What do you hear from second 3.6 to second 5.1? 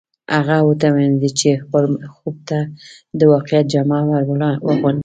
جامه ور واغوندي